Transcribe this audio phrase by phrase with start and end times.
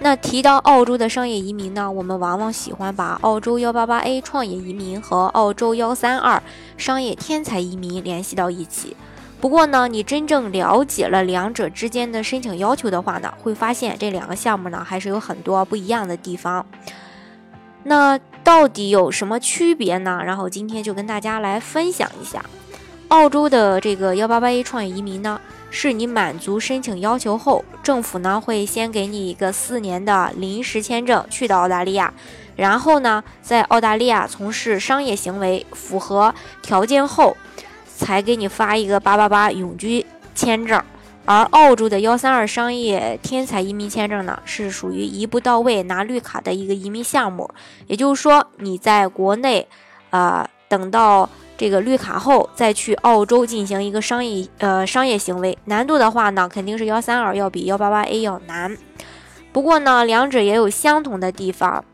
[0.00, 6.40] 那提到澳洲的商业移民呢，我们往往喜欢把澳洲幺八八 A 创业移民和澳洲幺三二
[6.76, 8.96] 商业天才移民联系到一起。
[9.40, 16.64] 不过呢，你真正了解了两者之间的申请要求的话呢，会发现这两个项目呢还是有很多不一样的地方。
[17.82, 20.20] 那到底有什么区别呢？
[20.24, 22.44] 然后今天就跟大家来分享一下，
[23.08, 25.40] 澳洲的这个幺八八 A 创业移民呢。
[25.70, 32.12] 是你满足申请要求后，政府呢会先给你一个四年的临时签证去到澳大利亚，
[32.56, 37.36] 然后呢在澳大利亚从事商业行为，符合条件后，
[37.96, 40.82] 才给你发一个八八八永居签证。
[41.26, 47.50] 而澳洲的幺三二商业天才移民签证呢，是属于一步到位拿绿卡的一个移民项目，
[47.86, 49.68] 也就是说你在国内，
[50.10, 51.28] 啊等到。
[51.58, 58.78] 这个绿卡后再去澳洲进行一个商业呃商业行为，难度的话呢，肯定是幺三二要比幺八八 A 要难。
[59.52, 61.84] 不过呢，两者也有相同的地方。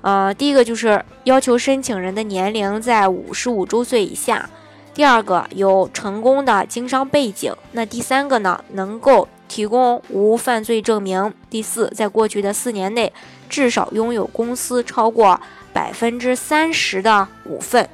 [0.00, 4.48] 呃，第一个就是要求申请人的年龄在五十五周岁以下；
[4.94, 13.12] 第二个有成功的经商背景；那第三个呢，能够提供无犯罪证明；第四，在过去的四年内
[13.50, 15.38] 至少拥有公司超过
[15.72, 17.86] 百分之三十的股份。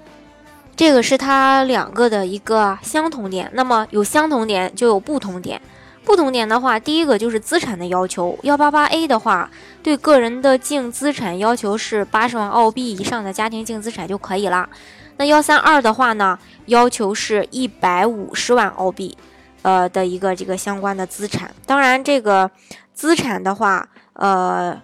[0.78, 5.60] 这个是它两个的一个相同点，那么有相同点就有不同点。
[6.04, 8.38] 不同点的话，第一个就是资产的要求。
[8.44, 9.50] 幺八八 A 的话，
[9.82, 14.68] 对个人的净资产要求是八十万澳币以上的家庭净资产就可以了。
[15.16, 19.18] 那幺三二的话呢，要求是一百五十万澳币，
[19.62, 21.52] 呃的一个这个相关的资产。
[21.66, 22.48] 当然，这个
[22.94, 24.80] 资产的话，呃。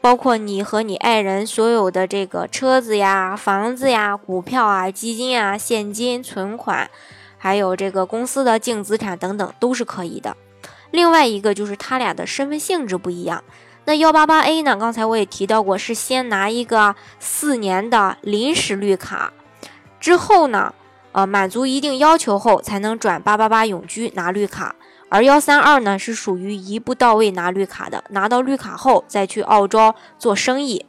[0.00, 6.88] 包括你和你爱人所有的这个车子呀、房子呀、股票啊、基金啊、现金存款，
[7.38, 10.36] 还有这个公司的净资产等等都是可以的。
[10.90, 13.42] 另外一个就是他俩的身份性质不一样。
[13.84, 14.76] 那幺八八 A 呢？
[14.76, 19.32] 刚才我也提到过，是先拿一个四年的临时绿卡，
[20.00, 20.74] 之后呢，
[21.12, 24.74] 呃，满足一定要求后才能转八八八永居拿绿卡。
[25.08, 30.84] 而幺三二呢是属于一步到位拿绿卡的，拿到绿卡后再去澳洲做生意，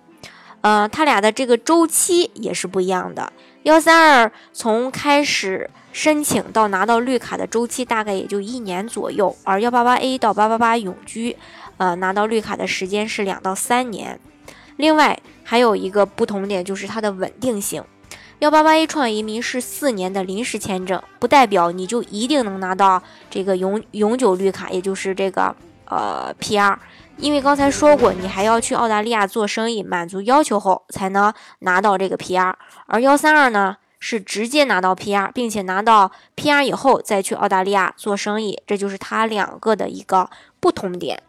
[0.62, 3.32] 呃，它俩的这个周期也是不一样的。
[3.64, 11.36] 幺三二从开始申请到拿到绿卡的周期大概也就一年左右，而幺八八 A 到八八八永居，
[11.78, 14.20] 呃，拿到绿卡的时间是两到三年。
[14.78, 17.84] 另外还有一个不同点就是它的稳定性。
[18.40, 25.56] 幺八八 A 创业移民是四年的临时签证，不代表你就一定能拿到这个永永久绿卡，也就是这个
[25.86, 26.76] 呃 PR。
[27.18, 32.54] 因为刚才说过，你还要去澳大利亚做生意，满足要求后才能拿到这个 PR。
[32.86, 41.24] 而幺三二呢，是直接拿到 PR，并且拿到 PR 以后再去澳大利亚做生意，这就是它两个的一个不同点。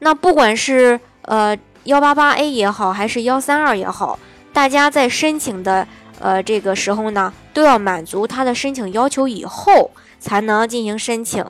[0.00, 4.18] 那不管是呃幺八八 A 也好，还是幺三二也好，
[4.52, 5.88] 大家在申请的。
[6.20, 11.44] 呃，这个时候呢，都要满足他的申请要求以后才能进行申请。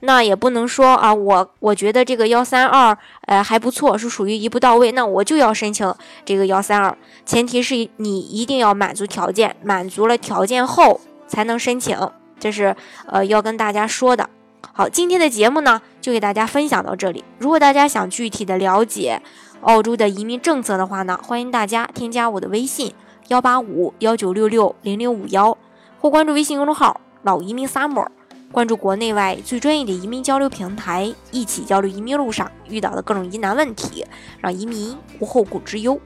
[0.00, 5.94] 那也不能说啊，我我觉得这个幺三二，呃，还不错，是属于一步到位，那我就要申请
[6.24, 6.96] 这个幺三二。
[7.24, 11.98] 前提是你一定要满足条件，满足了条件后才能申请，
[12.40, 12.74] 这是
[13.06, 14.28] 呃要跟大家说的。
[14.72, 17.22] 好，今天的节目呢，就给大家分享到这里。
[17.38, 19.22] 如果大家想具体的了解
[19.60, 22.94] 澳洲的移民政策的话呢，欢迎大家添加我的微信。
[23.28, 25.58] 幺八五幺九六六零零五幺，
[26.00, 28.06] 或关注微信公众号“老移民 summer”，
[28.52, 34.06] 关注国内外最专业的移民交流平台，一起交流移民路上遇到的各种疑难问题，
[34.40, 36.00] 让移民无后顾之忧。